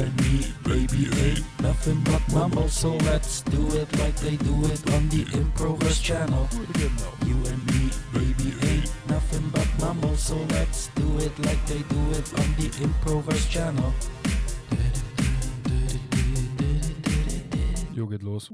[0.00, 2.68] and me, baby, ain't nothing but mumble.
[2.68, 6.48] So let's do it like they do it on the Improverse channel.
[7.26, 10.16] You and me, baby, ain't nothing but mumble.
[10.16, 13.92] So let's do it like they do it on the Improverse channel.
[17.94, 18.50] Jo, geht los.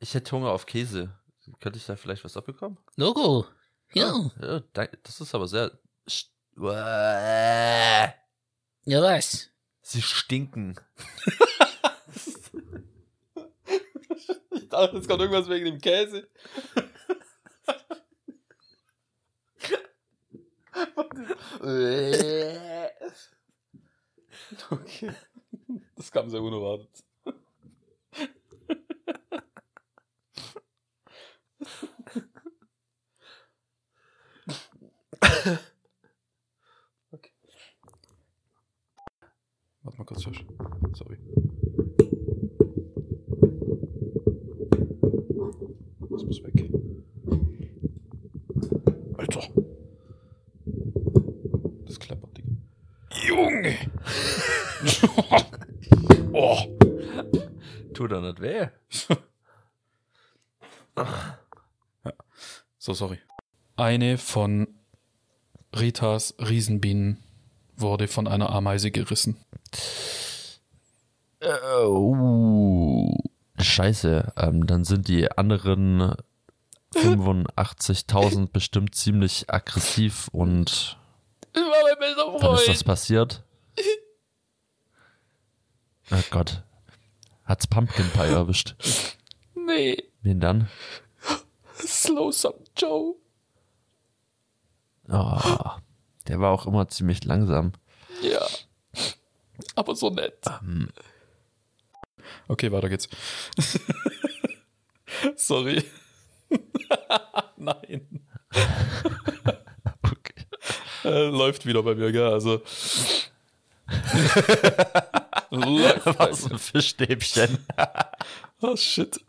[0.00, 1.12] Ich hätte Hunger auf Käse.
[1.60, 2.78] Könnte ich da vielleicht was abbekommen?
[2.96, 3.46] Logo.
[3.92, 4.30] Ja.
[4.40, 4.60] Ja,
[5.02, 5.72] das ist aber sehr.
[8.88, 9.50] Ja, was?
[9.82, 10.74] Sie stinken.
[14.50, 16.26] Ich dachte, jetzt kommt irgendwas wegen dem Käse.
[24.70, 25.12] okay.
[25.94, 27.04] Das kam sehr unerwartet.
[46.18, 46.68] Das muss weg.
[49.16, 49.40] Alter.
[51.86, 52.56] Das klappert, Digga.
[53.24, 53.76] Junge!
[56.32, 56.58] oh!
[57.94, 58.66] Tut doch nicht weh.
[62.78, 63.20] So, sorry.
[63.76, 64.66] Eine von
[65.72, 67.22] Ritas Riesenbienen
[67.76, 69.36] wurde von einer Ameise gerissen.
[71.40, 72.87] Uh,
[73.60, 74.32] scheiße.
[74.36, 76.14] Ähm, dann sind die anderen
[76.94, 80.98] 85.000 bestimmt ziemlich aggressiv und
[81.52, 82.84] Das war mein bester wann ist das Freund.
[82.84, 83.42] passiert?
[86.10, 86.62] Oh Gott.
[87.44, 88.76] Hat's Pumpkin Pie erwischt.
[89.54, 90.68] Nee, Wen dann?
[91.76, 93.14] Slow Some Joe.
[95.10, 95.70] Oh,
[96.26, 97.72] der war auch immer ziemlich langsam.
[98.22, 98.40] Ja.
[99.74, 100.38] Aber so nett.
[100.62, 100.88] Ähm,
[102.48, 103.08] Okay, weiter geht's.
[105.36, 105.84] Sorry.
[107.56, 108.24] Nein.
[110.02, 110.46] okay.
[111.04, 112.32] Äh, läuft wieder bei mir, gell?
[112.32, 112.62] Also.
[115.50, 117.58] läuft Was ein Fischstäbchen.
[118.60, 119.20] Oh shit.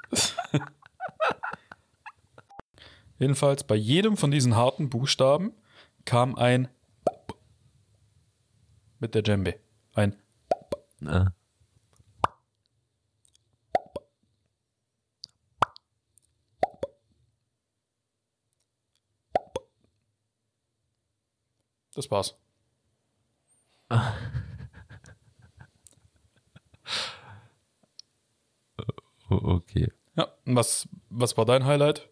[3.18, 5.54] Jedenfalls bei jedem von diesen harten Buchstaben
[6.06, 6.70] kam ein
[9.00, 9.56] mit der Djembe.
[9.94, 10.16] Ein
[11.06, 11.26] Äh,
[22.00, 22.38] das war's.
[29.30, 29.92] okay.
[30.16, 32.08] Ja, was, was war dein Highlight?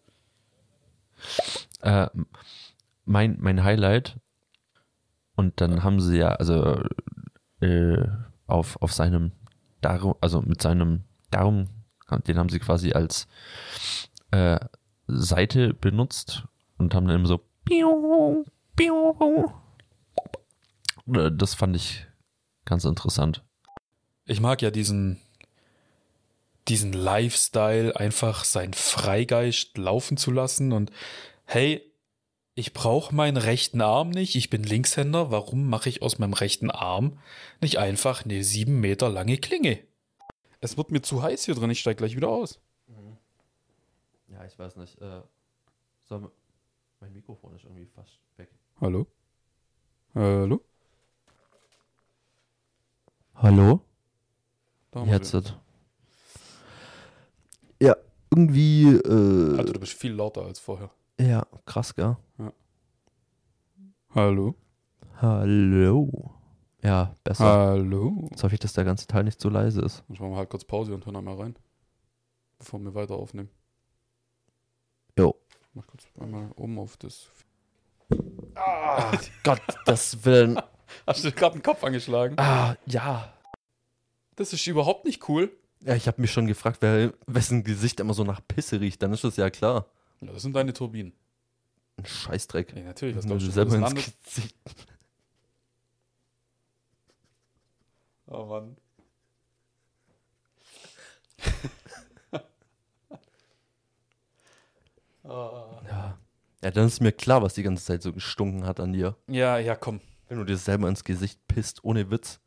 [1.80, 2.08] Äh,
[3.04, 4.20] mein, mein Highlight.
[5.36, 6.82] Und dann haben sie ja, also
[7.60, 8.06] äh,
[8.46, 9.32] auf, auf seinem
[9.80, 11.68] Darm, also mit seinem Darm,
[12.26, 13.26] den haben sie quasi als
[14.32, 14.58] äh,
[15.06, 16.44] Seite benutzt
[16.76, 17.40] und haben dann immer so
[21.08, 22.06] Das fand ich
[22.66, 23.42] ganz interessant.
[24.26, 25.18] Ich mag ja diesen,
[26.68, 30.92] diesen Lifestyle, einfach seinen Freigeist laufen zu lassen und
[31.46, 31.82] hey,
[32.54, 36.70] ich brauche meinen rechten Arm nicht, ich bin Linkshänder, warum mache ich aus meinem rechten
[36.70, 37.18] Arm
[37.62, 39.78] nicht einfach eine sieben Meter lange Klinge?
[40.60, 42.60] Es wird mir zu heiß hier drin, ich steige gleich wieder aus.
[44.28, 45.00] Ja, ich weiß nicht.
[45.00, 45.22] Äh,
[46.04, 46.30] soll,
[47.00, 48.50] mein Mikrofon ist irgendwie fast weg.
[48.80, 49.06] Hallo?
[50.14, 50.60] Hallo?
[53.40, 53.80] Hallo?
[55.06, 55.32] Jetzt.
[57.80, 57.94] Ja,
[58.32, 58.96] irgendwie.
[58.96, 60.90] Äh, Alter, du bist viel lauter als vorher.
[61.20, 62.16] ja, krass, gell?
[64.12, 64.56] Hallo?
[65.20, 66.32] Hallo.
[66.82, 67.44] Ja, besser.
[67.44, 68.26] Hallo?
[68.30, 70.02] Jetzt hoffe ich, dass der ganze Teil nicht so leise ist.
[70.08, 71.56] Jetzt machen wir halt kurz Pause und hören einmal rein.
[72.58, 73.50] Bevor wir weiter aufnehmen.
[75.16, 75.36] Jo.
[75.74, 77.28] Mach kurz einmal oben auf das.
[79.44, 80.58] Gott, das Willen.
[81.06, 82.38] Hast du gerade den Kopf angeschlagen?
[82.38, 83.32] Ah, ja.
[84.36, 85.50] Das ist überhaupt nicht cool.
[85.80, 89.02] Ja, ich habe mich schon gefragt, wer, wessen Gesicht immer so nach Pisse riecht.
[89.02, 89.86] Dann ist das ja klar.
[90.20, 91.12] Ja, das sind deine Turbinen.
[91.96, 92.74] Ein Scheißdreck.
[92.76, 93.16] Ja, natürlich.
[93.16, 94.12] Nur glaubst du selber das ins?
[94.24, 94.54] Gesicht.
[98.26, 98.76] Oh Mann.
[105.24, 106.18] Ja.
[106.62, 109.14] ja, dann ist mir klar, was die ganze Zeit so gestunken hat an dir.
[109.26, 110.00] Ja, ja, komm.
[110.28, 112.40] Wenn du dir selber ins Gesicht pisst, ohne Witz.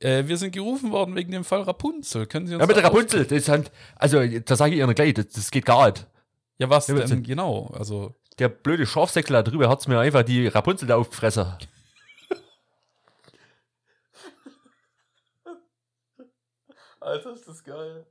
[0.00, 2.26] Äh, wir sind gerufen worden wegen dem Fall Rapunzel.
[2.26, 5.12] Können Sie uns Ja, mit da Rapunzel, das halt, also, da sage ich Ihnen gleich,
[5.14, 6.06] das, das geht gar nicht.
[6.58, 7.66] Ja, was Ja, denn genau?
[7.74, 11.46] Also, Der blöde Schafsäckel da drüber hat's mir einfach die Rapunzel da aufgefressen.
[17.00, 18.06] Alter, ist das geil.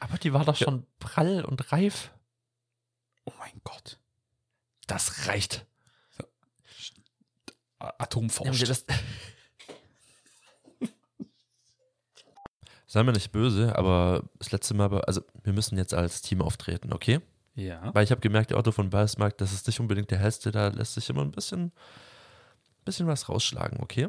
[0.00, 2.10] Aber die war doch schon prall und reif.
[3.24, 3.98] oh mein Gott.
[4.86, 5.66] Das reicht.
[7.78, 8.44] A- Atomforscht.
[8.50, 8.84] Nehmen wir das.
[12.88, 16.92] Sei mir nicht böse, aber das letzte Mal, also wir müssen jetzt als Team auftreten,
[16.92, 17.20] okay?
[17.54, 17.92] Ja.
[17.94, 20.68] Weil ich habe gemerkt, der Otto von Basmarkt, das ist nicht unbedingt der hellste, da
[20.68, 21.72] lässt sich immer ein bisschen,
[22.84, 24.08] bisschen was rausschlagen, okay?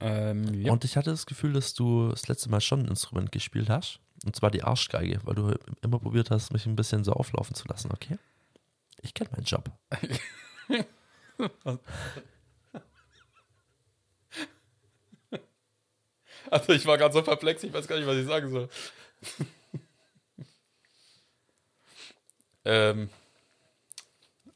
[0.00, 0.72] Ähm, ja.
[0.72, 4.00] Und ich hatte das Gefühl, dass du das letzte Mal schon ein Instrument gespielt hast.
[4.24, 7.68] Und zwar die Arschgeige, weil du immer probiert hast, mich ein bisschen so auflaufen zu
[7.68, 8.18] lassen, okay?
[9.02, 9.70] Ich kenne meinen Job.
[16.50, 18.68] Also ich war gerade so perplex, ich weiß gar nicht, was ich sagen soll.
[22.66, 23.08] ähm.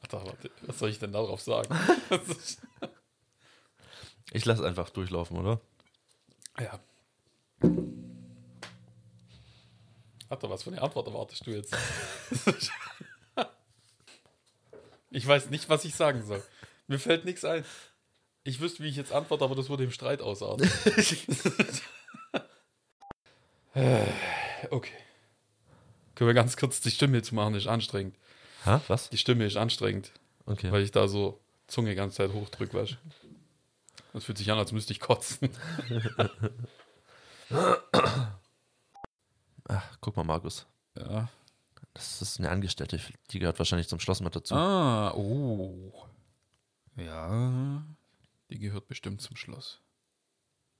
[0.02, 1.74] Alter, warte, was soll ich denn darauf sagen?
[4.32, 5.60] Ich lasse einfach durchlaufen, oder?
[6.60, 6.80] ja.
[10.28, 11.74] Alter, was für eine Antwort erwartest du jetzt?
[15.16, 16.42] Ich weiß nicht, was ich sagen soll.
[16.88, 17.64] Mir fällt nichts ein.
[18.44, 20.70] Ich wüsste, wie ich jetzt antworte, aber das würde im Streit ausarten.
[24.70, 24.96] Okay.
[26.14, 28.16] Können wir ganz kurz die Stimme jetzt machen, ist anstrengend.
[28.64, 28.80] Ha?
[28.88, 29.10] Was?
[29.10, 30.12] Die Stimme ist anstrengend,
[30.46, 30.72] Okay.
[30.72, 32.96] weil ich da so Zunge die ganze Zeit hochdrück, weißt du.
[34.14, 35.50] Das fühlt sich an, als müsste ich kotzen.
[39.68, 40.64] Ach, guck mal, Markus.
[40.96, 41.28] Ja.
[41.96, 43.00] Das ist eine Angestellte,
[43.30, 44.54] die gehört wahrscheinlich zum Schloss mit dazu.
[44.54, 45.94] Ah, oh.
[46.94, 47.86] Ja,
[48.50, 49.80] die gehört bestimmt zum Schloss.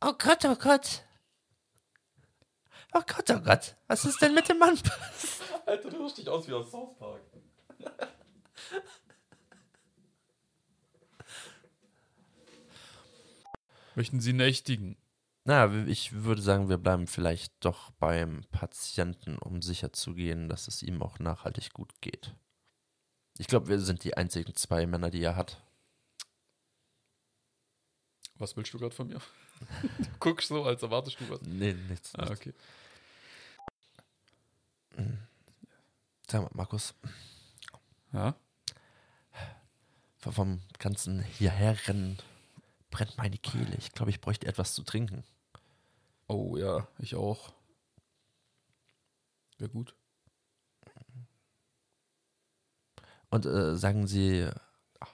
[0.05, 1.05] Oh Gott, oh Gott.
[2.93, 3.77] Oh Gott, oh Gott.
[3.87, 4.79] Was ist denn mit dem Mann?
[5.67, 7.23] Alter, du hörst dich aus wie aus South Park.
[13.95, 14.99] Möchten Sie nächtigen?
[15.49, 20.67] Na, ich würde sagen, wir bleiben vielleicht doch beim Patienten, um sicher zu gehen, dass
[20.67, 22.35] es ihm auch nachhaltig gut geht.
[23.39, 25.63] Ich glaube, wir sind die einzigen zwei Männer, die er hat.
[28.35, 29.21] Was willst du gerade von mir?
[29.81, 31.41] Du guckst so, als erwartest du was.
[31.43, 32.13] Nee, nichts.
[32.17, 32.53] Ah, okay.
[36.29, 36.93] Sag mal, Markus,
[38.13, 38.35] Ja?
[40.19, 42.19] vom ganzen Hierherrennen
[42.91, 43.77] brennt meine Kehle.
[43.79, 45.23] Ich glaube, ich bräuchte etwas zu trinken.
[46.29, 47.53] Oh ja, ich auch.
[49.59, 49.95] Wäre gut.
[53.31, 54.49] Und äh, sagen Sie,
[55.01, 55.13] ach,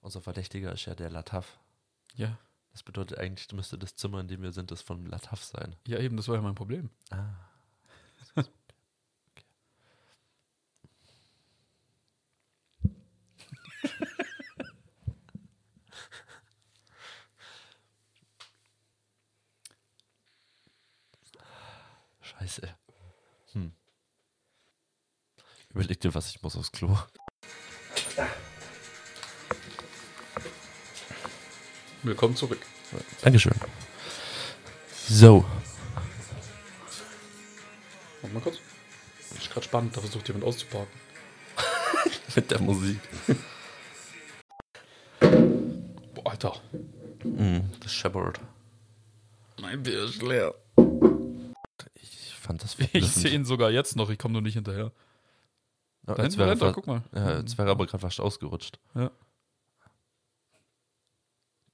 [0.00, 1.58] unser Verdächtiger ist ja der Lataf.
[2.14, 2.38] Ja.
[2.72, 5.74] Das bedeutet eigentlich, müsste das Zimmer, in dem wir sind, das von Lataf sein.
[5.86, 6.90] Ja, eben, das war ja mein Problem.
[7.10, 7.49] Ah.
[22.30, 22.62] Scheiße.
[23.52, 23.72] Hm.
[25.70, 26.96] Überleg dir was, ich muss aufs Klo.
[32.02, 32.60] Willkommen zurück.
[33.22, 33.52] Dankeschön.
[35.08, 35.44] So.
[38.20, 38.58] Warte mal kurz.
[39.18, 41.00] Das ist gerade spannend, da versucht jemand auszuparken.
[42.34, 43.00] Mit der Musik.
[46.14, 46.60] Boah, Alter.
[47.24, 48.40] Mm, das scheppert.
[49.60, 50.54] Mein Bier ist leer.
[52.40, 54.92] Ich fand das Ich sehe ihn sogar jetzt noch, ich komme nur nicht hinterher.
[56.06, 57.02] Ja, Da jetzt hinten wäre er, guck mal.
[57.14, 58.80] Ja, jetzt wäre aber gerade fast ausgerutscht.
[58.94, 59.10] Ja.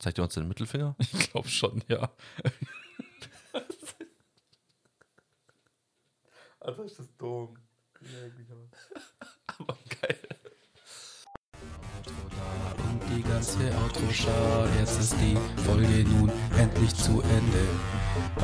[0.00, 0.96] Zeigt ihr uns den Mittelfinger?
[1.12, 2.10] Ich glaube schon, ja.
[6.58, 7.56] Alter, ist das dumm.
[13.14, 14.66] die ganze Outro-Schar.
[14.78, 17.64] Jetzt ist die Folge nun endlich zu Ende.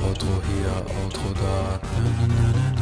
[0.06, 1.80] Outro hier, Outro da.
[2.02, 2.81] Na, na, na,